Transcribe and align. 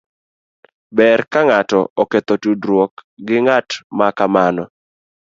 Ber 0.95 1.19
ka 1.31 1.39
ng'ato 1.47 1.79
oketho 2.01 2.35
tudruok 2.41 2.93
gi 3.25 3.37
ng'at 3.45 3.69
ma 3.97 4.07
kamano. 4.17 4.63